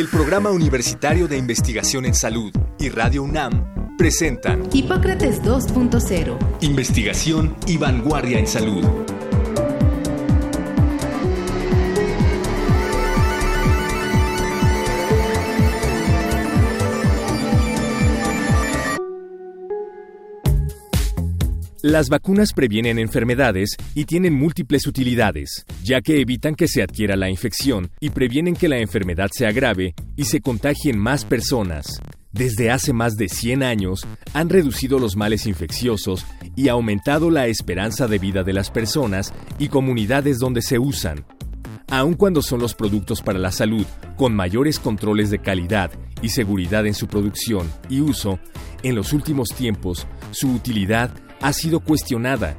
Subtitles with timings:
[0.00, 6.38] El Programa Universitario de Investigación en Salud y Radio UNAM presentan Hipócrates 2.0.
[6.62, 8.82] Investigación y vanguardia en salud.
[21.82, 27.30] Las vacunas previenen enfermedades y tienen múltiples utilidades, ya que evitan que se adquiera la
[27.30, 32.00] infección y previenen que la enfermedad se agrave y se contagien más personas
[32.32, 38.06] desde hace más de 100 años han reducido los males infecciosos y aumentado la esperanza
[38.06, 41.24] de vida de las personas y comunidades donde se usan.
[41.88, 43.84] Aun cuando son los productos para la salud
[44.16, 45.90] con mayores controles de calidad
[46.22, 48.38] y seguridad en su producción y uso,
[48.84, 52.56] en los últimos tiempos su utilidad ha sido cuestionada,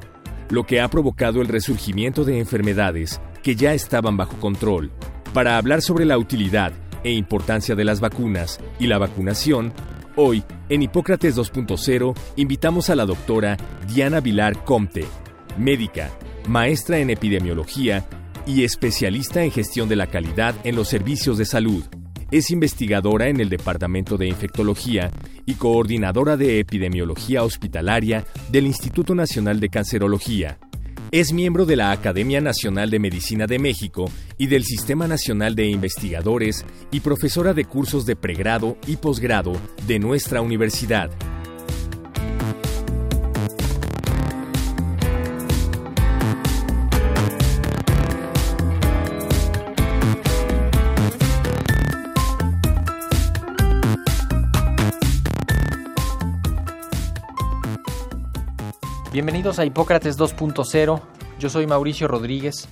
[0.50, 4.90] lo que ha provocado el resurgimiento de enfermedades que ya estaban bajo control.
[5.32, 6.72] Para hablar sobre la utilidad
[7.04, 9.72] e importancia de las vacunas y la vacunación,
[10.16, 13.56] hoy, en Hipócrates 2.0, invitamos a la doctora
[13.88, 15.06] Diana Vilar Comte,
[15.56, 16.10] médica,
[16.48, 18.04] maestra en epidemiología
[18.46, 21.84] y especialista en gestión de la calidad en los servicios de salud.
[22.32, 25.10] Es investigadora en el Departamento de Infectología
[25.44, 30.58] y coordinadora de epidemiología hospitalaria del Instituto Nacional de Cancerología.
[31.10, 35.66] Es miembro de la Academia Nacional de Medicina de México y del Sistema Nacional de
[35.66, 39.52] Investigadores y profesora de cursos de pregrado y posgrado
[39.86, 41.10] de nuestra universidad.
[59.22, 61.00] Bienvenidos a Hipócrates 2.0.
[61.38, 62.68] Yo soy Mauricio Rodríguez.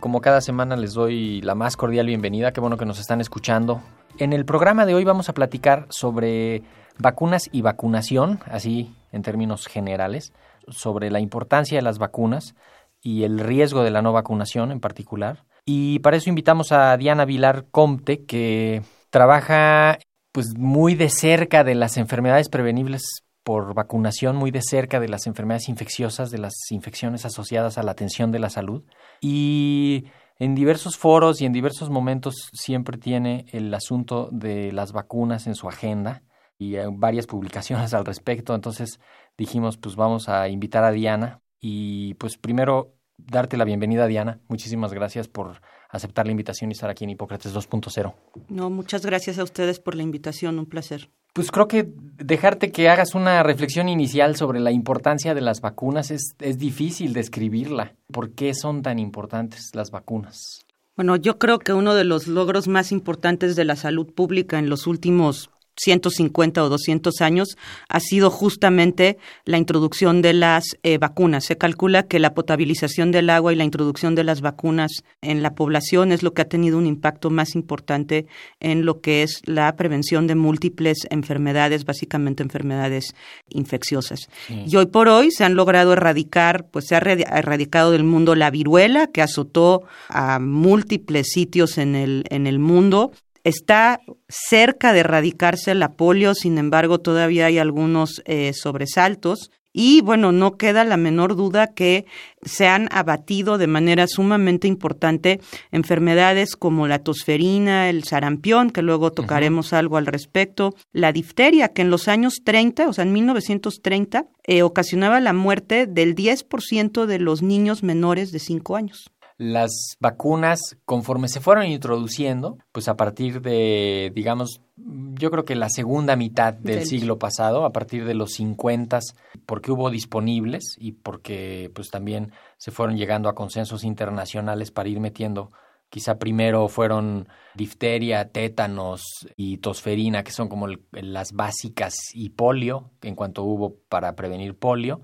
[0.00, 2.50] Como cada semana les doy la más cordial bienvenida.
[2.54, 3.82] Qué bueno que nos están escuchando.
[4.16, 6.62] En el programa de hoy vamos a platicar sobre
[6.98, 10.32] vacunas y vacunación, así en términos generales,
[10.66, 12.54] sobre la importancia de las vacunas
[13.02, 15.44] y el riesgo de la no vacunación en particular.
[15.66, 18.80] Y para eso invitamos a Diana Vilar Comte, que
[19.10, 19.98] trabaja
[20.32, 25.26] pues muy de cerca de las enfermedades prevenibles por vacunación muy de cerca de las
[25.26, 28.84] enfermedades infecciosas, de las infecciones asociadas a la atención de la salud.
[29.20, 30.04] Y
[30.38, 35.54] en diversos foros y en diversos momentos siempre tiene el asunto de las vacunas en
[35.54, 36.22] su agenda
[36.58, 38.54] y hay varias publicaciones al respecto.
[38.54, 39.00] Entonces
[39.36, 44.40] dijimos, pues vamos a invitar a Diana y pues primero darte la bienvenida, Diana.
[44.48, 45.60] Muchísimas gracias por
[45.90, 48.14] aceptar la invitación y estar aquí en Hipócrates 2.0.
[48.48, 51.10] No, muchas gracias a ustedes por la invitación, un placer.
[51.32, 56.10] Pues creo que dejarte que hagas una reflexión inicial sobre la importancia de las vacunas
[56.10, 57.94] es, es difícil describirla.
[58.12, 60.66] ¿Por qué son tan importantes las vacunas?
[60.94, 64.68] Bueno, yo creo que uno de los logros más importantes de la salud pública en
[64.68, 65.50] los últimos
[65.82, 67.56] 150 o 200 años
[67.88, 71.44] ha sido justamente la introducción de las eh, vacunas.
[71.44, 75.54] Se calcula que la potabilización del agua y la introducción de las vacunas en la
[75.54, 78.26] población es lo que ha tenido un impacto más importante
[78.60, 83.14] en lo que es la prevención de múltiples enfermedades, básicamente enfermedades
[83.48, 84.28] infecciosas.
[84.48, 88.50] Y hoy por hoy se han logrado erradicar, pues se ha erradicado del mundo la
[88.50, 93.12] viruela que azotó a múltiples sitios en el, en el mundo
[93.44, 99.50] Está cerca de erradicarse la polio, sin embargo, todavía hay algunos eh, sobresaltos.
[99.74, 102.04] Y bueno, no queda la menor duda que
[102.42, 109.12] se han abatido de manera sumamente importante enfermedades como la tosferina, el sarampión, que luego
[109.12, 114.26] tocaremos algo al respecto, la difteria, que en los años 30, o sea, en 1930,
[114.44, 120.76] eh, ocasionaba la muerte del 10% de los niños menores de 5 años las vacunas,
[120.84, 126.54] conforme se fueron introduciendo, pues a partir de, digamos, yo creo que la segunda mitad
[126.54, 129.00] del, siglo pasado, a partir de los 50,
[129.46, 135.00] porque hubo disponibles y porque pues también se fueron llegando a consensos internacionales para ir
[135.00, 135.52] metiendo
[135.92, 139.02] Quizá primero fueron difteria, tétanos
[139.36, 145.02] y tosferina, que son como las básicas, y polio, en cuanto hubo para prevenir polio.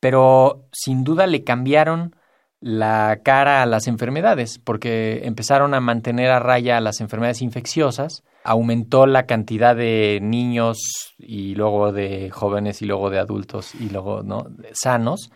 [0.00, 2.16] Pero sin duda le cambiaron
[2.60, 9.06] la cara a las enfermedades, porque empezaron a mantener a raya las enfermedades infecciosas aumentó
[9.06, 10.78] la cantidad de niños
[11.18, 14.46] y luego de jóvenes y luego de adultos y luego, ¿no?
[14.74, 15.30] sanos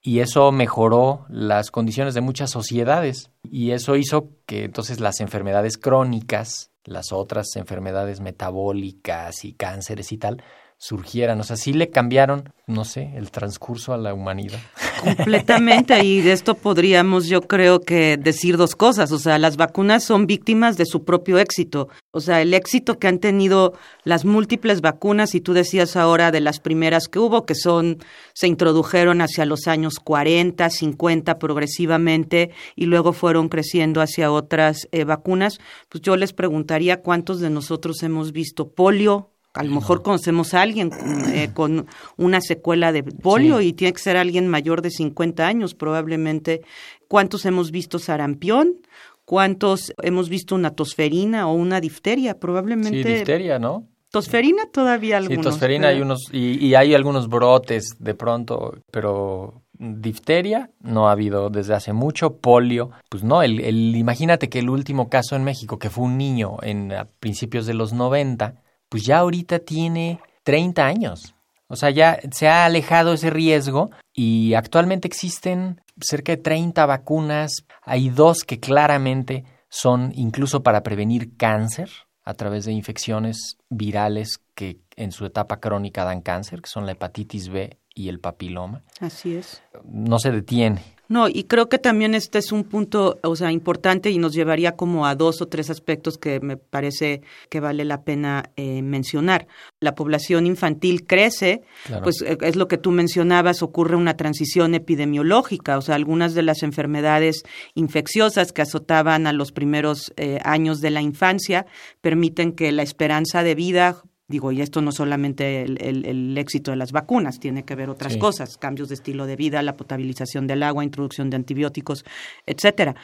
[0.00, 5.78] y eso mejoró las condiciones de muchas sociedades y eso hizo que entonces las enfermedades
[5.78, 10.42] crónicas, las otras enfermedades metabólicas y cánceres y tal,
[10.82, 11.38] surgieran.
[11.38, 14.58] O sea, sí le cambiaron, no sé, el transcurso a la humanidad.
[15.04, 19.12] Completamente, y de esto podríamos yo creo que decir dos cosas.
[19.12, 21.88] O sea, las vacunas son víctimas de su propio éxito.
[22.10, 26.40] O sea, el éxito que han tenido las múltiples vacunas, y tú decías ahora de
[26.40, 27.98] las primeras que hubo, que son,
[28.34, 35.04] se introdujeron hacia los años 40, 50 progresivamente, y luego fueron creciendo hacia otras eh,
[35.04, 40.54] vacunas, pues yo les preguntaría cuántos de nosotros hemos visto polio, a lo mejor conocemos
[40.54, 40.90] a alguien
[41.32, 45.74] eh, con una secuela de polio y tiene que ser alguien mayor de 50 años
[45.74, 46.62] probablemente.
[47.08, 48.76] ¿Cuántos hemos visto sarampión?
[49.24, 52.38] ¿Cuántos hemos visto una tosferina o una difteria?
[52.38, 53.02] Probablemente.
[53.02, 53.86] Sí, difteria, ¿no?
[54.10, 55.44] Tosferina todavía algunos.
[55.44, 61.12] Sí, tosferina hay unos y, y hay algunos brotes de pronto, pero difteria no ha
[61.12, 65.44] habido desde hace mucho, polio, pues no, el, el, imagínate que el último caso en
[65.44, 68.54] México, que fue un niño en a principios de los 90,
[68.92, 71.34] pues ya ahorita tiene 30 años.
[71.66, 77.64] O sea, ya se ha alejado ese riesgo y actualmente existen cerca de 30 vacunas.
[77.84, 81.88] Hay dos que claramente son incluso para prevenir cáncer
[82.22, 86.92] a través de infecciones virales que en su etapa crónica dan cáncer, que son la
[86.92, 88.82] hepatitis B y el papiloma.
[89.00, 89.62] Así es.
[89.84, 90.82] No se detiene.
[91.12, 94.76] No, y creo que también este es un punto, o sea, importante y nos llevaría
[94.76, 97.20] como a dos o tres aspectos que me parece
[97.50, 99.46] que vale la pena eh, mencionar.
[99.78, 101.64] La población infantil crece,
[102.02, 106.44] pues eh, es lo que tú mencionabas, ocurre una transición epidemiológica, o sea, algunas de
[106.44, 107.42] las enfermedades
[107.74, 111.66] infecciosas que azotaban a los primeros eh, años de la infancia
[112.00, 116.90] permiten que la esperanza de vida Digo, y esto no solamente el, éxito de las
[116.90, 120.84] vacunas, tiene que ver otras cosas, cambios de estilo de vida, la potabilización del agua,
[120.84, 122.02] introducción de antibióticos,
[122.46, 122.96] etcétera.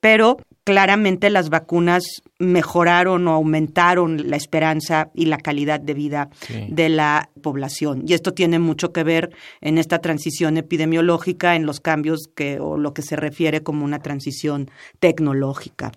[0.00, 6.30] Pero claramente las vacunas mejoraron o aumentaron la esperanza y la calidad de vida
[6.70, 8.04] de la población.
[8.06, 12.78] Y esto tiene mucho que ver en esta transición epidemiológica, en los cambios que, o
[12.78, 15.92] lo que se refiere como una transición tecnológica.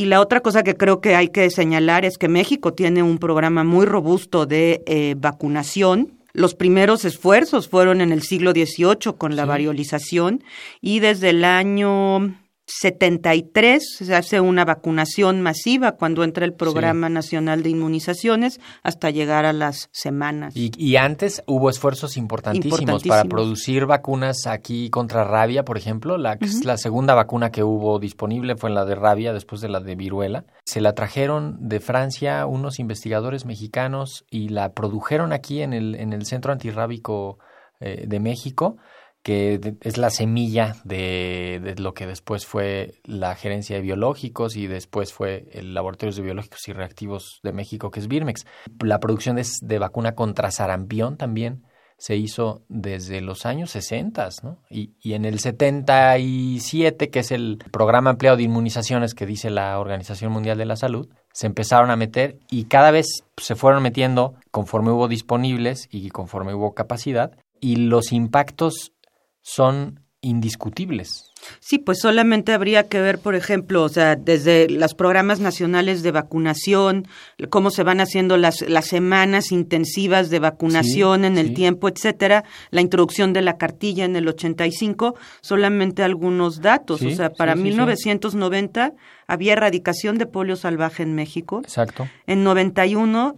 [0.00, 3.18] Y la otra cosa que creo que hay que señalar es que México tiene un
[3.18, 6.12] programa muy robusto de eh, vacunación.
[6.32, 10.42] Los primeros esfuerzos fueron en el siglo XVIII con la variolización
[10.80, 12.34] y desde el año
[12.72, 19.44] 73 se hace una vacunación masiva cuando entra el Programa Nacional de Inmunizaciones hasta llegar
[19.44, 20.54] a las semanas.
[20.56, 26.16] Y, antes hubo esfuerzos importantísimos, para producir vacunas aquí contra rabia, por ejemplo.
[26.16, 29.96] La, la segunda vacuna que hubo disponible fue la de rabia después de la de
[29.96, 30.44] viruela.
[30.64, 36.12] Se la trajeron de Francia unos investigadores mexicanos y la produjeron aquí en el, en
[36.12, 37.38] el Centro Antirrábico
[37.80, 38.76] eh, de México
[39.22, 45.12] que es la semilla de, lo que después fue la gerencia de biológicos y después
[45.12, 48.46] fue el Laboratorio de Biológicos y Reactivos de México, que es Birmex.
[48.82, 51.64] La producción de, vacuna contra sarampión también
[51.98, 54.62] se hizo desde los años 60, ¿no?
[54.70, 59.78] Y, y, en el 77, que es el programa ampliado de inmunizaciones que dice la
[59.78, 63.06] Organización Mundial de la Salud, se empezaron a meter y cada vez
[63.36, 68.92] se fueron metiendo conforme hubo disponibles y conforme hubo capacidad y los impactos
[69.42, 71.29] son indiscutibles.
[71.58, 76.10] Sí, pues solamente habría que ver, por ejemplo, o sea, desde los programas nacionales de
[76.10, 77.06] vacunación,
[77.48, 82.80] cómo se van haciendo las, las semanas intensivas de vacunación en el tiempo, etcétera, la
[82.80, 87.02] introducción de la cartilla en el 85, solamente algunos datos.
[87.02, 88.92] o sea, para 1990
[89.30, 91.60] había erradicación de polio salvaje en México.
[91.62, 92.08] Exacto.
[92.26, 93.36] En 91,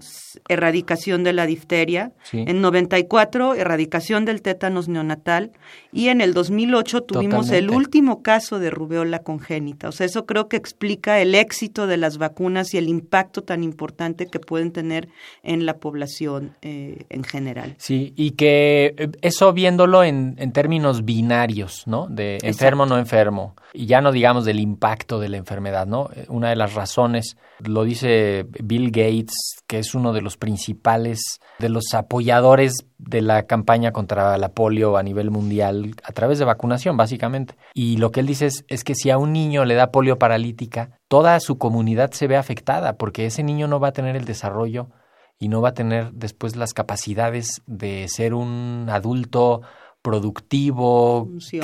[0.48, 2.12] erradicación de la difteria.
[2.32, 5.52] En 94, erradicación del tétanos neonatal.
[5.92, 9.90] Y en el 2008 tuvimos el último caso de rubeola congénita.
[9.90, 13.62] O sea, eso creo que explica el éxito de las vacunas y el impacto tan
[13.62, 15.10] importante que pueden tener
[15.42, 17.74] en la población eh, en general.
[17.76, 22.06] Sí, y que eh, eso viéndolo en, en términos binarios, ¿no?
[22.08, 23.56] De enfermo, no enfermo.
[23.74, 26.08] Y ya no digamos del impacto de la enfermedad, ¿no?
[26.28, 29.34] Una de las razones, lo dice Bill Gates,
[29.66, 31.20] que es uno de los principales,
[31.58, 36.44] de los apoyadores de la campaña contra la polio a nivel mundial a través de
[36.44, 37.54] vacunación, básicamente.
[37.74, 40.18] Y lo que él dice es, es que si a un niño le da polio
[40.18, 44.24] paralítica, toda su comunidad se ve afectada porque ese niño no va a tener el
[44.24, 44.90] desarrollo
[45.38, 49.62] y no va a tener después las capacidades de ser un adulto
[50.02, 51.62] productivo, funcional.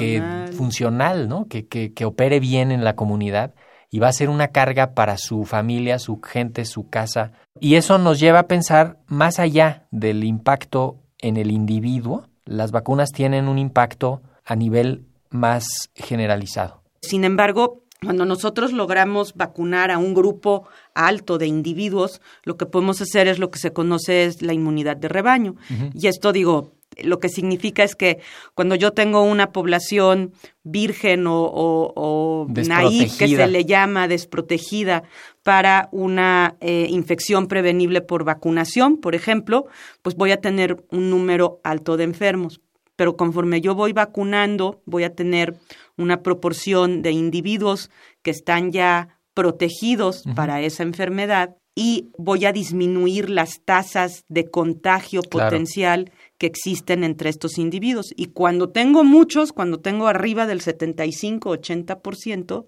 [0.49, 1.47] que funcional, ¿no?
[1.47, 3.55] Que, que, que opere bien en la comunidad
[3.91, 7.33] y va a ser una carga para su familia, su gente, su casa.
[7.61, 13.13] Y eso nos lleva a pensar más allá del impacto en el individuo, las vacunas
[13.13, 16.83] tienen un impacto a nivel más generalizado.
[17.01, 23.01] Sin embargo, cuando nosotros logramos vacunar a un grupo alto de individuos, lo que podemos
[23.01, 25.57] hacer es lo que se conoce es la inmunidad de rebaño.
[25.95, 28.19] Y esto digo, lo que significa es que
[28.55, 30.33] cuando yo tengo una población
[30.63, 35.03] virgen o, o, que se le llama desprotegida
[35.43, 39.67] para una eh, infección prevenible por vacunación, por ejemplo,
[40.03, 42.61] pues voy a tener un número alto de enfermos.
[42.99, 45.55] Pero conforme yo voy vacunando, voy a tener
[45.97, 53.31] una proporción de individuos que están ya protegidos para esa enfermedad y voy a disminuir
[53.31, 58.13] las tasas de contagio potencial que existen entre estos individuos.
[58.17, 62.67] Y cuando tengo muchos, cuando tengo arriba del 75-80%,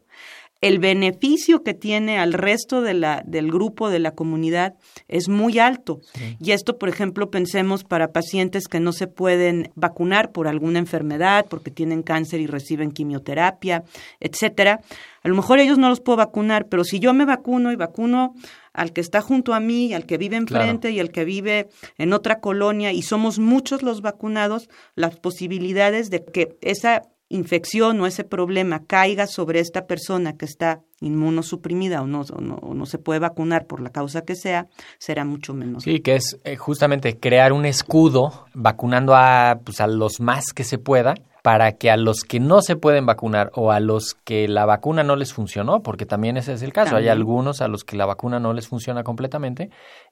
[0.61, 4.75] el beneficio que tiene al resto de la, del grupo, de la comunidad,
[5.09, 6.01] es muy alto.
[6.39, 11.47] Y esto, por ejemplo, pensemos para pacientes que no se pueden vacunar por alguna enfermedad,
[11.49, 13.85] porque tienen cáncer y reciben quimioterapia,
[14.21, 14.81] etcétera.
[15.23, 18.35] A lo mejor ellos no los puedo vacunar, pero si yo me vacuno y vacuno
[18.75, 22.13] al que está junto a mí, al que vive enfrente y al que vive en
[22.13, 28.25] otra colonia, y somos muchos los vacunados, las posibilidades de que esa infección o ese
[28.25, 32.99] problema caiga sobre esta persona que está inmunosuprimida o no, o no, o no se
[32.99, 34.67] puede vacunar por la causa que sea,
[34.99, 35.85] será mucho menos.
[35.85, 40.65] Sí, que es eh, justamente crear un escudo vacunando a, pues, a los más que
[40.65, 44.47] se pueda para que a los que no se pueden vacunar o a los que
[44.47, 47.85] la vacuna no les funcionó, porque también ese es el caso, hay algunos a los
[47.85, 49.71] que la vacuna no les funciona completamente,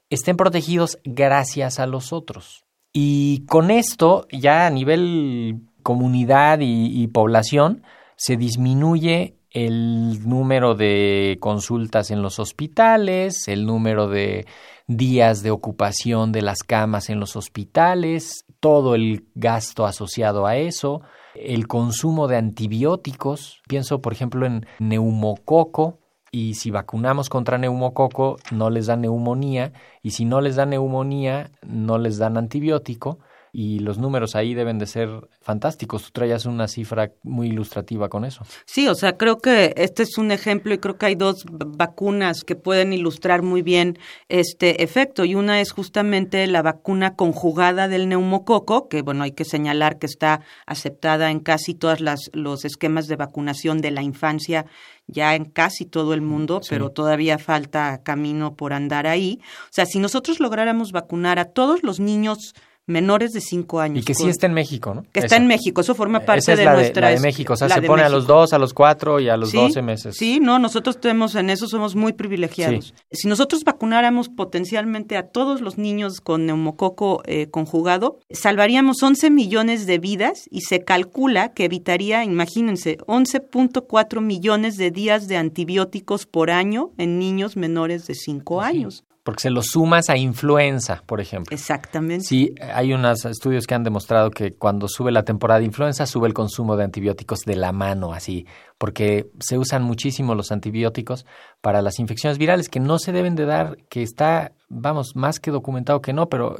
[0.09, 2.65] estén protegidos gracias a los otros.
[2.91, 7.83] Y con esto, ya a nivel comunidad y, población,
[8.15, 14.45] se disminuye el número de consultas en los hospitales, el número de
[14.87, 21.01] días de ocupación de las camas en los hospitales, todo el gasto asociado a eso,
[21.35, 25.99] el consumo de antibióticos, pienso por ejemplo en neumococo,
[26.31, 31.51] y si vacunamos contra neumococo no les da neumonía, y si no les da neumonía
[31.63, 33.19] no les dan antibiótico,
[33.51, 35.09] y los números ahí deben de ser
[35.41, 36.03] fantásticos.
[36.03, 38.43] Tú traías una cifra muy ilustrativa con eso.
[38.65, 42.43] Sí, o sea, creo que este es un ejemplo y creo que hay dos vacunas
[42.43, 48.09] que pueden ilustrar muy bien este efecto y una es justamente la vacuna conjugada del
[48.09, 51.99] neumococo, que bueno, hay que señalar que está aceptada en casi todos
[52.33, 54.65] los esquemas de vacunación de la infancia
[55.09, 59.39] ya en casi todo el mundo, pero todavía falta camino por andar ahí.
[59.65, 62.53] O sea, si nosotros lográramos vacunar a todos los niños
[62.89, 64.03] menores de 5 años.
[64.03, 65.05] Y que sí está en México, ¿no?
[65.11, 67.07] Que está en México, eso forma parte de nuestra...
[67.07, 69.29] De, la de México, o sea, se pone a los 2, a los 4 y
[69.29, 70.17] a los 12 meses.
[70.17, 72.93] Sí, no, nosotros tenemos en eso, somos muy privilegiados.
[73.11, 79.85] Si nosotros vacunáramos potencialmente a todos los niños con neumococo eh, conjugado, salvaríamos 11 millones
[79.85, 86.49] de vidas y se calcula que evitaría, imagínense, 11.4 millones de días de antibióticos por
[86.51, 91.55] año en niños menores de 5 años porque se lo sumas a influenza, por ejemplo.
[91.55, 92.25] Exactamente.
[92.25, 96.27] Sí, hay unos estudios que han demostrado que cuando sube la temporada de influenza sube
[96.27, 98.47] el consumo de antibióticos de la mano, así,
[98.79, 101.27] porque se usan muchísimo los antibióticos
[101.61, 105.51] para las infecciones virales que no se deben de dar, que está, vamos, más que
[105.51, 106.55] documentado que no, pero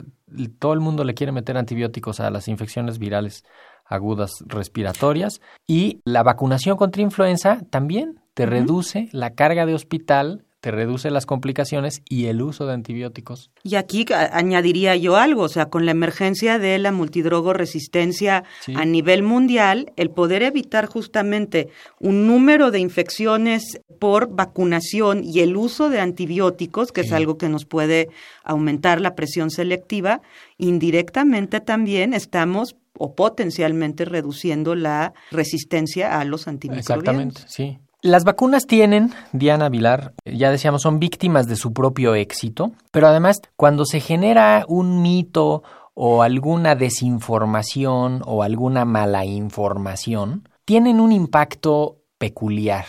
[0.60, 3.46] todo el mundo le quiere meter antibióticos a las infecciones virales
[3.84, 10.72] agudas respiratorias y la vacunación contra influenza también te reduce la carga de hospital te
[10.72, 13.52] reduce las complicaciones y el uso de antibióticos.
[13.64, 18.44] Y aquí añadiría yo algo, o sea, con la emergencia de la multidrogo-resistencia
[18.76, 25.56] a nivel mundial, el poder evitar justamente un número de infecciones por vacunación y el
[25.56, 28.10] uso de antibióticos, que es algo que nos puede
[28.44, 30.22] aumentar la presión selectiva,
[30.58, 37.38] indirectamente también estamos o potencialmente reduciendo la resistencia a los antimicrobianos.
[37.38, 37.80] Exactamente, sí.
[38.02, 43.42] Las vacunas tienen, Diana Vilar, ya decíamos, son víctimas de su propio éxito, pero además
[43.58, 45.64] cuando se genera un mito
[45.96, 52.86] o alguna desinformación o alguna mala información, tienen un impacto peculiar.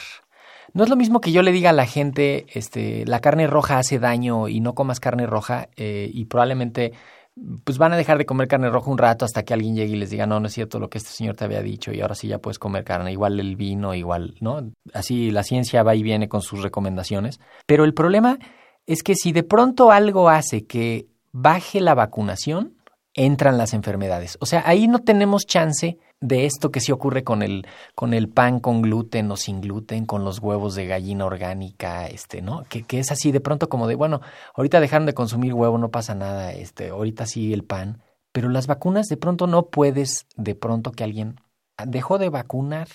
[0.75, 3.79] No es lo mismo que yo le diga a la gente, este, la carne roja
[3.79, 6.93] hace daño y no comas carne roja eh, y probablemente
[7.65, 9.99] pues van a dejar de comer carne roja un rato hasta que alguien llegue y
[9.99, 12.15] les diga, no, no es cierto lo que este señor te había dicho y ahora
[12.15, 14.71] sí ya puedes comer carne, igual el vino, igual, ¿no?
[14.93, 17.41] Así la ciencia va y viene con sus recomendaciones.
[17.67, 18.39] Pero el problema
[18.87, 22.77] es que si de pronto algo hace que baje la vacunación,
[23.15, 24.39] entran las enfermedades.
[24.41, 28.29] O sea, ahí no tenemos chance de esto que sí ocurre con el, con el
[28.29, 32.65] pan con gluten o sin gluten, con los huevos de gallina orgánica, este, ¿no?
[32.69, 34.21] Que, que es así de pronto como de, bueno,
[34.55, 38.03] ahorita dejaron de consumir huevo, no pasa nada, este, ahorita sí el pan,
[38.33, 41.41] pero las vacunas de pronto no puedes, de pronto que alguien
[41.87, 42.89] dejó de vacunar,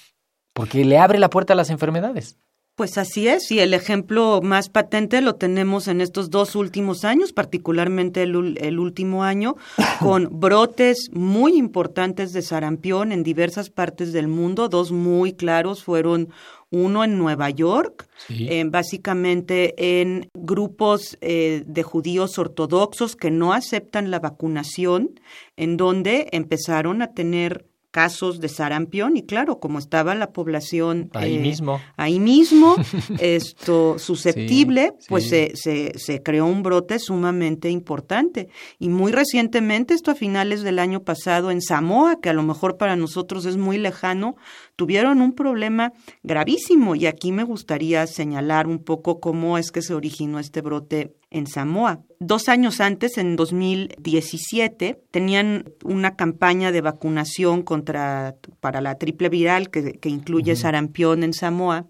[0.53, 2.38] porque le abre la puerta a las enfermedades.
[2.75, 7.32] Pues así es, y el ejemplo más patente lo tenemos en estos dos últimos años,
[7.32, 9.55] particularmente el, el, último año,
[10.01, 14.67] con brotes muy importantes de sarampión en diversas partes del mundo.
[14.67, 16.34] Dos muy claros fueron
[16.70, 18.48] uno en Nueva York, sí.
[18.50, 25.17] eh, básicamente en grupos eh, de judíos ortodoxos que no aceptan la vacunación,
[25.55, 31.36] en donde empezaron a tener casos de sarampión y claro, como estaba la población ahí
[31.36, 32.75] eh, mismo, ahí mismo
[33.22, 35.30] esto susceptible, sí, pues sí.
[35.30, 38.50] Se, se, se, creó un brote sumamente importante.
[38.80, 42.75] Y muy recientemente, esto a finales del año pasado en Samoa, que a lo mejor
[42.75, 44.36] para nosotros es muy lejano,
[44.75, 49.94] tuvieron un problema gravísimo y aquí me gustaría señalar un poco cómo es que se
[49.94, 52.00] originó este brote en Samoa.
[52.20, 59.70] Dos años antes, en 2017, tenían una campaña de vacunación contra, para la triple viral
[59.70, 60.62] que, que incluye uh -huh.
[60.62, 61.88] sarampión en Samoa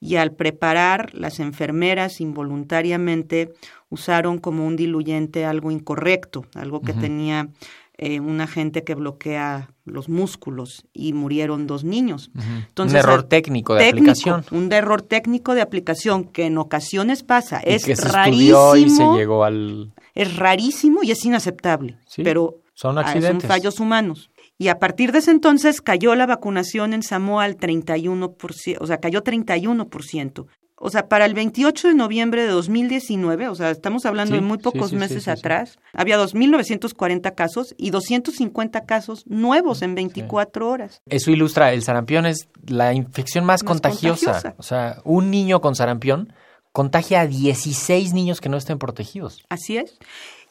[0.00, 3.52] y al preparar las enfermeras involuntariamente
[3.90, 7.00] usaron como un diluyente algo incorrecto, algo que uh -huh.
[7.00, 7.48] tenía
[7.96, 12.30] eh, un agente que bloquea los músculos y murieron dos niños.
[12.34, 12.66] Uh -huh.
[12.68, 14.44] Entonces, un error técnico de técnico, aplicación.
[14.50, 17.60] Un error técnico de aplicación que en ocasiones pasa.
[17.64, 18.76] Y es que se rarísimo.
[18.76, 19.92] Y se llegó al...
[20.14, 21.98] Es rarísimo y es inaceptable.
[22.06, 23.42] Sí, pero son accidentes.
[23.42, 24.30] Son fallos humanos.
[24.58, 28.98] Y a partir de ese entonces cayó la vacunación en Samoa al 31%, o sea,
[28.98, 30.46] cayó 31%.
[30.86, 34.46] O sea, para el 28 de noviembre de 2019, o sea, estamos hablando sí, de
[34.46, 40.68] muy pocos sí, sí, meses atrás, había 2.940 casos y 250 casos nuevos en 24
[40.68, 41.00] horas.
[41.06, 44.32] Eso ilustra, el sarampión es la infección más, más contagiosa.
[44.32, 44.54] contagiosa.
[44.58, 46.34] O sea, un niño con sarampión
[46.72, 49.42] contagia a 16 niños que no estén protegidos.
[49.48, 49.96] Así es.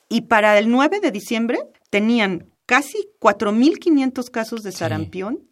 [0.10, 1.60] Y para el 9 de diciembre
[1.92, 5.44] tenían casi 4.500 casos de sarampión.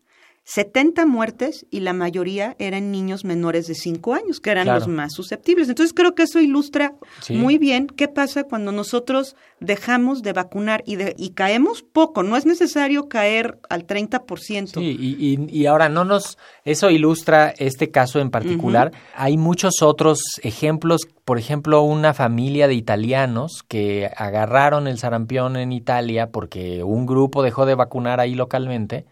[0.53, 4.80] Sí 70 muertes y la mayoría eran niños menores de 5 años, que eran claro.
[4.80, 5.67] los más susceptibles.
[5.69, 7.34] Entonces creo que eso ilustra sí.
[7.34, 12.21] muy bien qué pasa cuando nosotros dejamos de vacunar y, de, y caemos poco.
[12.21, 14.67] No es necesario caer al 30%.
[14.67, 16.38] Sí, y, y, y, ahora no nos...
[16.63, 18.91] Eso ilustra este caso en particular.
[18.93, 18.99] Uh -huh.
[19.15, 21.02] Hay muchos otros ejemplos.
[21.25, 27.41] Por ejemplo, una familia de italianos que agarraron el sarampión en Italia porque un grupo
[27.41, 29.06] dejó de vacunar ahí localmente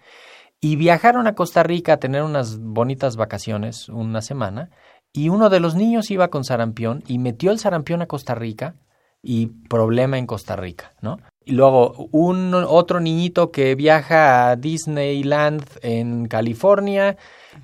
[0.62, 4.70] y viajaron a Costa Rica a tener unas bonitas vacaciones, una semana,
[5.14, 8.76] y uno de los niños iba con sarampión y metió el sarampión a Costa Rica
[9.22, 11.18] y problema en Costa Rica, ¿no?
[11.44, 17.18] Y luego un otro niñito que viaja a Disneyland en California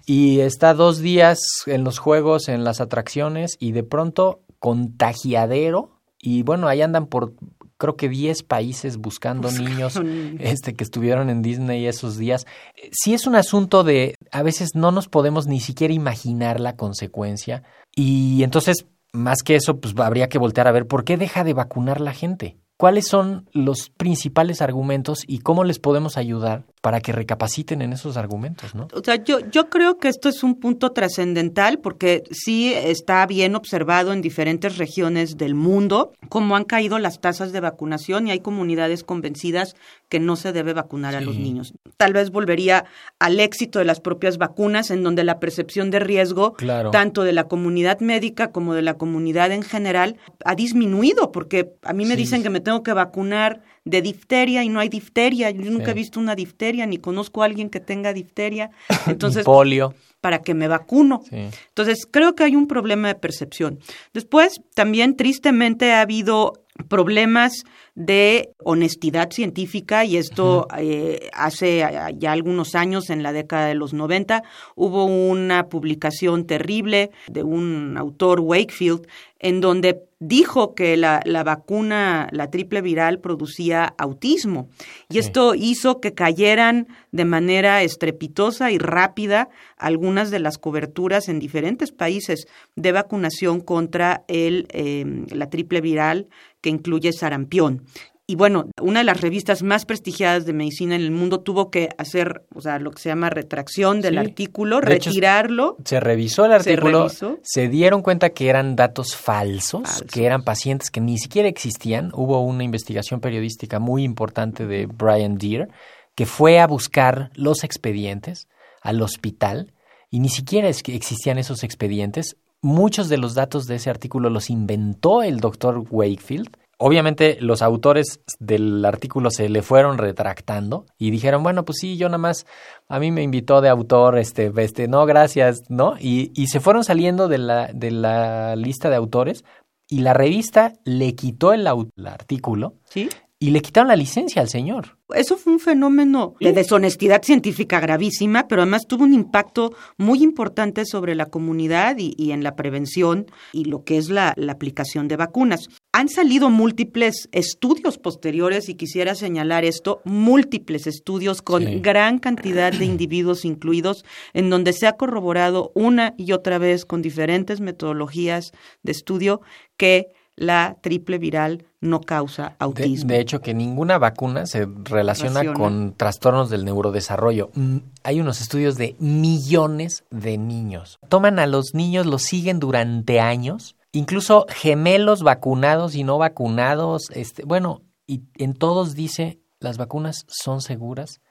[0.05, 5.91] y está dos días en los juegos, en las atracciones y de pronto contagiadero
[6.25, 7.33] y bueno, ahí andan por
[7.77, 9.99] creo que 10 países buscando niños
[10.39, 12.45] este, que estuvieron en Disney esos días.
[12.91, 17.63] Sí es un asunto de, a veces no nos podemos ni siquiera imaginar la consecuencia
[17.95, 21.53] y entonces, más que eso, pues habría que voltear a ver por qué deja de
[21.53, 22.57] vacunar la gente.
[22.77, 28.15] ¿Cuáles son los principales argumentos y cómo les podemos ayudar para que recapaciten en esos
[28.15, 28.87] argumentos, ¿no?
[28.93, 33.55] O sea, yo, yo creo que esto es un punto trascendental porque sí está bien
[33.55, 38.39] observado en diferentes regiones del mundo cómo han caído las tasas de vacunación y hay
[38.39, 39.75] comunidades convencidas
[40.09, 41.17] que no se debe vacunar sí.
[41.17, 41.73] a los niños.
[41.97, 42.85] Tal vez volvería
[43.17, 46.91] al éxito de las propias vacunas en donde la percepción de riesgo, claro.
[46.91, 51.93] tanto de la comunidad médica como de la comunidad en general, ha disminuido porque a
[51.93, 52.21] mí me sí.
[52.21, 55.51] dicen que me tengo que vacunar de difteria y no hay difteria.
[55.51, 55.91] Yo nunca sí.
[55.91, 58.71] he visto una difteria ni conozco a alguien que tenga difteria.
[59.07, 59.93] Entonces, polio.
[60.19, 61.21] Para que me vacuno.
[61.29, 61.37] Sí.
[61.69, 63.79] Entonces, creo que hay un problema de percepción.
[64.13, 66.53] Después, también tristemente ha habido
[66.89, 67.63] problemas
[67.95, 71.83] de honestidad científica y esto eh, hace
[72.17, 74.43] ya algunos años, en la década de los 90,
[74.75, 79.07] hubo una publicación terrible de un autor Wakefield
[79.39, 84.69] en donde dijo que la, la, vacuna, la triple viral, producía autismo.
[85.09, 85.19] Y sí.
[85.19, 91.91] esto hizo que cayeran de manera estrepitosa y rápida algunas de las coberturas en diferentes
[91.91, 96.27] países de vacunación contra el, eh, la triple viral
[96.61, 97.83] que incluye sarampión.
[98.27, 101.89] Y bueno, una de las revistas más prestigiadas de medicina en el mundo tuvo que
[101.97, 104.19] hacer, o sea, lo que se llama retracción del Sí.
[104.19, 105.77] artículo, De hecho, retirarlo.
[105.85, 107.71] Se revisó el artículo, se, revisó.
[107.71, 110.07] dieron cuenta que eran datos falsos, Falsos.
[110.11, 112.09] que eran pacientes que ni siquiera existían.
[112.13, 115.67] Hubo una investigación periodística muy importante de Brian Deere
[116.15, 118.47] que fue a buscar los expedientes
[118.81, 119.73] al hospital
[120.09, 122.37] y ni siquiera existían esos expedientes.
[122.61, 126.55] Muchos de los datos de ese artículo los inventó el doctor Wakefield.
[126.77, 132.07] Obviamente los autores del artículo se le fueron retractando y dijeron, bueno, pues sí, yo
[132.09, 132.45] nada más,
[132.89, 135.95] a mí me invitó de autor, este, este, no, gracias, ¿no?
[135.99, 139.45] Y, y se fueron saliendo de la, de la lista de autores
[139.87, 143.09] y la revista le quitó el, artículo ¿sí?
[143.37, 144.97] y le quitaron la licencia al señor.
[145.13, 150.85] Eso fue un fenómeno de deshonestidad científica gravísima, pero además tuvo un impacto muy importante
[150.85, 155.07] sobre la comunidad y, y en la prevención y lo que es la, la aplicación
[155.07, 155.67] de vacunas.
[155.97, 161.79] Han salido múltiples estudios posteriores, y quisiera señalar esto, múltiples estudios con Sí.
[161.79, 164.03] gran cantidad de individuos incluidos,
[164.33, 168.51] en donde se ha corroborado una y otra vez con diferentes metodologías
[168.83, 169.39] de estudio
[169.77, 173.07] que la triple viral no causa autismo.
[173.07, 175.53] de hecho, que ninguna vacuna se relaciona Relaciona.
[175.53, 177.51] con trastornos del neurodesarrollo.
[177.53, 180.99] Mm, Hay unos estudios de millones de niños.
[181.07, 187.09] Toman a los niños, los siguen durante años, incluso gemelos vacunados y no vacunados.
[187.11, 191.21] Este, bueno, y en todos dice las vacunas son seguras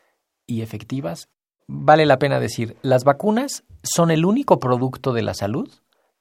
[0.46, 1.29] y efectivas.
[1.66, 5.70] Vale la pena decir, las vacunas son el único producto de la salud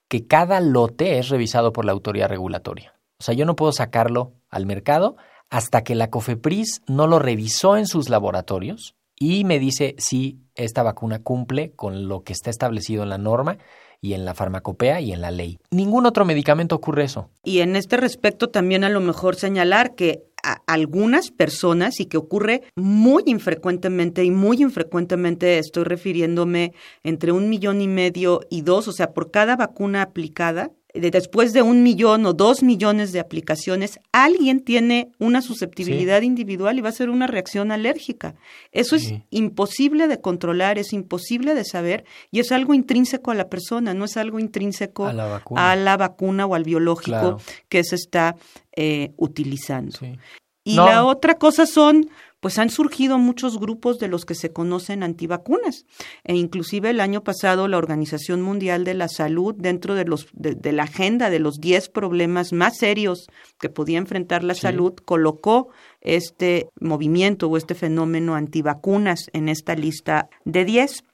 [0.07, 2.93] que cada lote es revisado por la autoridad regulatoria.
[3.19, 5.15] O sea, yo no puedo sacarlo al mercado
[5.49, 10.83] hasta que la COFEPRIS no lo revisó en sus laboratorios y me dice si esta
[10.83, 13.57] vacuna cumple con lo que está establecido en la norma
[14.03, 15.57] y en la farmacopea y en la ley.
[15.71, 17.29] Ningún otro medicamento ocurre eso.
[17.41, 22.17] Y en este respecto también a lo mejor señalar que a algunas personas y que
[22.17, 28.89] ocurre muy infrecuentemente y muy infrecuentemente estoy refiriéndome entre un millón y medio y dos,
[28.89, 33.99] o sea, por cada vacuna aplicada, después de un millón o dos millones de aplicaciones,
[34.11, 38.35] alguien tiene una susceptibilidad individual y va a ser una reacción alérgica.
[38.71, 39.15] Eso Sí.
[39.15, 43.93] es imposible de controlar, es imposible de saber y es algo intrínseco a la persona,
[43.95, 45.71] no es algo intrínseco A la vacuna.
[45.71, 47.37] a la vacuna o al biológico Claro.
[47.69, 48.35] que se está
[48.75, 49.97] eh, utilizando.
[49.97, 50.17] Sí.
[50.63, 50.85] Y No.
[50.85, 52.09] la otra cosa son,
[52.43, 55.85] pues han surgido muchos grupos de los que se conocen antivacunas.
[56.25, 60.53] E inclusive el año pasado la Organización Mundial de la Salud, dentro de, los, de,
[60.53, 63.27] de la agenda de los 10 problemas más serios
[63.59, 64.61] que podía enfrentar la Sí.
[64.61, 65.69] salud, colocó
[66.01, 71.05] este movimiento o este fenómeno antivacunas en esta lista de 10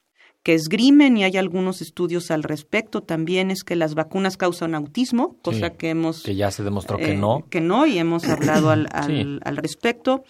[0.41, 5.35] que esgrimen y hay algunos estudios al respecto también es que las vacunas causan autismo,
[5.43, 7.45] cosa Sí, que hemos Que ya se demostró que eh, no.
[7.51, 9.39] que no, y hemos hablado al, al, Sí.
[9.43, 10.23] al respecto.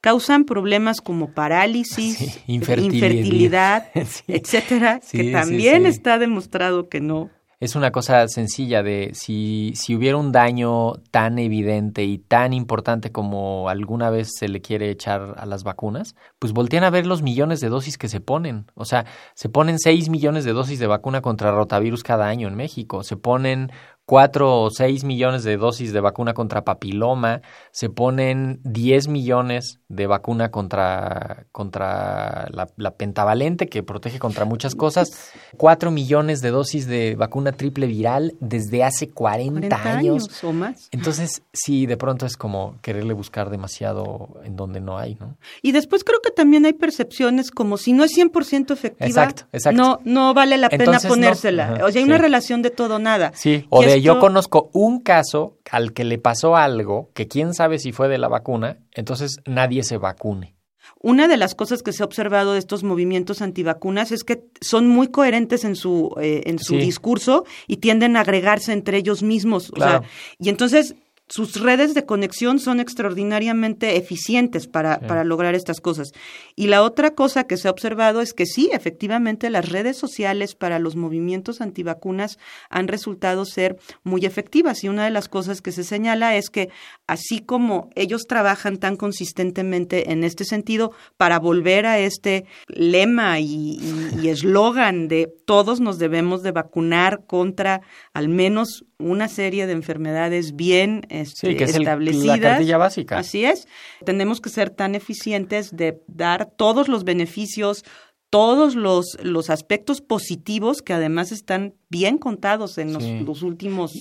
[0.00, 3.86] Causan problemas como parálisis, Sí, infertilidad, infertilidad.
[4.06, 4.22] Sí.
[4.28, 7.30] etcétera, Sí, que también está demostrado que no.
[7.60, 13.12] Es una cosa sencilla de si, si hubiera un daño tan evidente y tan importante
[13.12, 17.20] como alguna vez se le quiere echar a las vacunas, pues voltean a ver los
[17.20, 18.64] millones de dosis que se ponen.
[18.74, 22.54] O sea, se ponen 6 millones de dosis de vacuna contra rotavirus cada año en
[22.54, 23.02] México.
[23.02, 23.70] Se ponen
[24.10, 27.42] 4 o 6 millones de dosis de vacuna contra papiloma.
[27.70, 34.74] Se ponen 10 millones de vacuna contra, contra la, la pentavalente que protege contra muchas
[34.74, 35.30] cosas.
[35.58, 40.24] 4 millones de dosis de vacuna triple viral desde hace 40, 40 años.
[40.24, 40.88] años o más.
[40.90, 45.36] Entonces, sí, de pronto es como quererle buscar demasiado en donde no hay, ¿no?
[45.62, 49.80] Y después creo que también hay percepciones como si no es 100% efectiva, Exacto, exacto.
[49.80, 51.14] no no vale la pena Entonces, no.
[51.14, 51.74] ponérsela.
[51.74, 53.30] Ajá, o sea, hay una relación de todo nada.
[53.36, 57.78] Sí, o Y yo conozco un caso al que le pasó algo que quién sabe
[57.78, 60.54] si fue de la vacuna, entonces nadie se vacune.
[61.02, 64.86] Una de las cosas que se ha observado de estos movimientos antivacunas es que son
[64.88, 66.78] muy coherentes en su, eh, en su Sí.
[66.80, 69.70] discurso y tienden a agregarse entre ellos mismos.
[69.74, 70.02] O sea,
[70.38, 70.94] y entonces
[71.30, 75.06] sus redes de conexión son extraordinariamente eficientes para, Sí.
[75.06, 76.10] para lograr estas cosas.
[76.56, 80.54] Y la otra cosa que se ha observado es que sí, efectivamente, las redes sociales
[80.56, 82.38] para los movimientos antivacunas
[82.68, 84.82] han resultado ser muy efectivas.
[84.82, 86.68] Y una de las cosas que se señala es que
[87.06, 93.78] así como ellos trabajan tan consistentemente en este sentido para volver a este lema y
[94.28, 101.06] eslogan de todos nos debemos de vacunar contra al menos una serie de enfermedades bien
[101.08, 102.38] este, Sí, que es el- establecidas.
[102.40, 103.18] la cartilla básica.
[103.18, 103.66] Así es.
[104.04, 107.84] Tenemos que ser tan eficientes de dar todos los beneficios,
[108.30, 113.20] todos los, los aspectos positivos que además están bien contados en los, Sí.
[113.26, 113.92] los últimos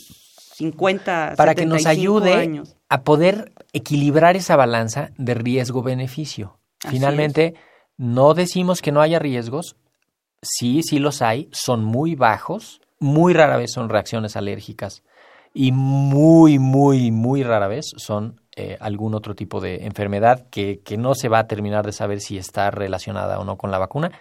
[0.55, 2.75] 50, para que nos 75 ayude años.
[2.89, 6.59] a poder equilibrar esa balanza de riesgo-beneficio.
[6.89, 7.55] Finalmente,
[7.97, 9.75] no decimos que no haya riesgos,
[10.41, 15.03] sí, sí los hay, son muy bajos, muy rara vez son reacciones alérgicas
[15.53, 20.97] y muy, muy, muy rara vez son eh, algún otro tipo de enfermedad que, que
[20.97, 24.12] no se va a terminar de saber si está relacionada o no con la vacuna,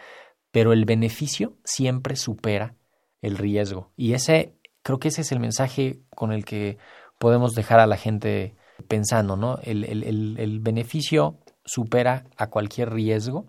[0.51, 2.77] pero el beneficio siempre supera
[3.21, 3.91] el riesgo.
[3.97, 6.79] Y ese, creo que ese es el mensaje con el que
[7.19, 8.55] podemos dejar a la gente
[8.87, 9.59] pensando, ¿no?
[9.65, 13.49] El, el- el- el beneficio supera a cualquier riesgo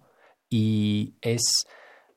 [0.50, 1.66] y es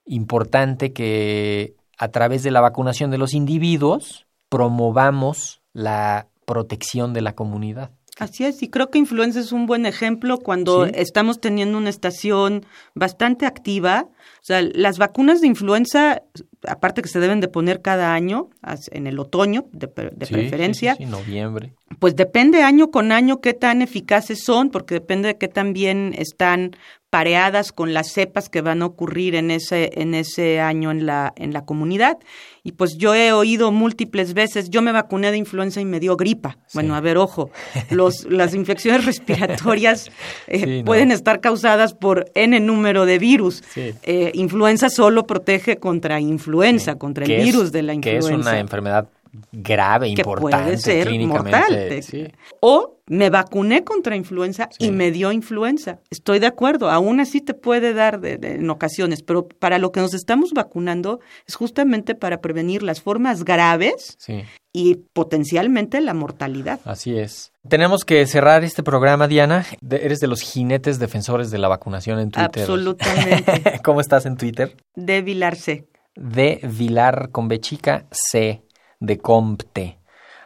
[0.06, 7.36] importante que a través de la vacunación de los individuos promovamos la protección de la
[7.36, 7.92] comunidad.
[8.18, 10.92] Así es, y creo que influenza es un buen ejemplo cuando Sí.
[10.96, 14.08] estamos teniendo una estación bastante activa.
[14.40, 16.22] O sea, las vacunas de influenza,
[16.66, 18.50] aparte que se deben de poner cada año,
[18.90, 21.74] en el otoño, de, de Sí, preferencia, Sí, noviembre.
[21.98, 26.14] pues depende año con año qué tan eficaces son, porque depende de qué tan bien
[26.16, 26.72] están
[27.10, 31.34] pareadas con las cepas que van a ocurrir en ese, en ese año en la,
[31.36, 32.16] en la comunidad.
[32.62, 36.16] Y pues yo he oído múltiples veces, yo me vacuné de influenza y me dio
[36.16, 36.56] gripa.
[36.72, 37.50] Bueno, a ver, ojo,
[37.90, 40.10] los, las infecciones respiratorias
[40.46, 40.84] eh, Sí, no.
[40.86, 43.62] pueden estar causadas por N número de virus.
[43.74, 43.92] Sí.
[44.04, 48.30] Eh, influenza solo protege contra influenza, contra el Que es- virus de la Que influenza
[48.40, 49.08] es una enfermedad
[49.50, 51.58] grave, que importante puede ser clínicamente.
[51.58, 52.02] mortal.
[52.02, 52.26] Sí.
[52.60, 54.86] O me vacuné contra influenza Sí.
[54.86, 56.00] y me dio influenza.
[56.10, 59.90] Estoy de acuerdo, aún así te puede dar de- de- en ocasiones, pero para lo
[59.90, 64.42] que nos estamos vacunando es justamente para prevenir las formas graves sí.
[64.72, 66.80] y potencialmente la mortalidad.
[66.84, 67.51] Así es.
[67.68, 69.64] Tenemos que cerrar este programa, Diana.
[69.80, 72.62] De- eres de los jinetes defensores de la vacunación en Twitter.
[72.62, 73.80] Absolutamente.
[73.84, 74.76] ¿Cómo estás en Twitter?
[74.96, 75.86] De Vilarse.
[76.16, 78.62] De Vilar con B chica, C
[78.98, 79.98] de Compte.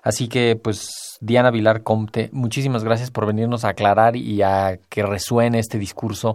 [0.03, 5.03] Así que, pues, Diana Vilar Compte, muchísimas gracias por venirnos a aclarar y a que
[5.03, 6.35] resuene este discurso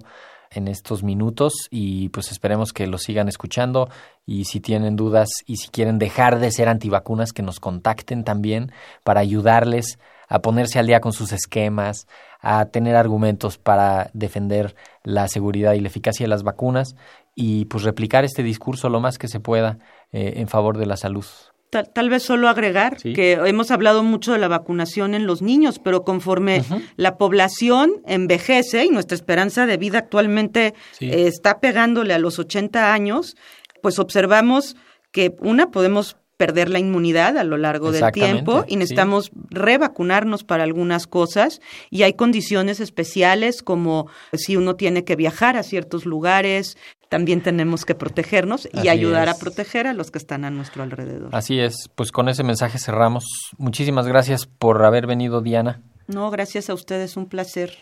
[0.49, 3.89] en estos minutos y pues esperemos que lo sigan escuchando
[4.25, 8.73] y si tienen dudas y si quieren dejar de ser antivacunas que nos contacten también
[9.05, 9.97] para ayudarles
[10.31, 12.07] a ponerse al día con sus esquemas,
[12.39, 16.95] a tener argumentos para defender la seguridad y la eficacia de las vacunas
[17.35, 19.77] y pues replicar este discurso lo más que se pueda
[20.13, 21.25] eh, en favor de la salud.
[21.69, 23.13] Tal, tal vez solo agregar Sí.
[23.13, 26.63] que hemos hablado mucho de la vacunación en los niños, pero conforme
[26.97, 31.09] la población envejece y nuestra esperanza de vida actualmente Sí.
[31.11, 33.35] eh, está pegándole a los 80 años,
[33.81, 34.75] pues observamos
[35.11, 38.77] que una podemos perder la inmunidad a lo largo del tiempo y sí.
[38.77, 45.55] necesitamos revacunarnos para algunas cosas y hay condiciones especiales como si uno tiene que viajar
[45.55, 50.17] a ciertos lugares, también tenemos que protegernos y Así ayudar a proteger a los que
[50.17, 51.29] están a nuestro alrededor.
[51.31, 53.23] Así es, pues con ese mensaje cerramos.
[53.59, 55.83] Muchísimas gracias por haber venido, Diana.
[56.07, 57.77] No, gracias a ustedes, un placer.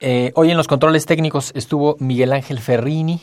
[0.00, 3.20] Eh, hoy en los controles técnicos estuvo Miguel Ángel Ferrini.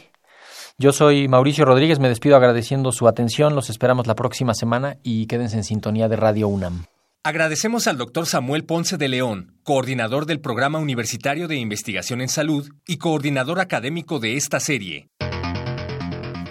[0.81, 3.53] Yo soy Mauricio Rodríguez, me despido agradeciendo su atención.
[3.53, 6.85] Los esperamos la próxima semana y quédense en sintonía de Radio UNAM.
[7.21, 12.69] Agradecemos al doctor Samuel Ponce de León, coordinador del Programa Universitario de Investigación en Salud
[12.87, 15.09] y coordinador académico de esta serie.